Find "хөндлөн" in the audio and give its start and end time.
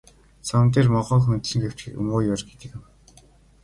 1.21-1.41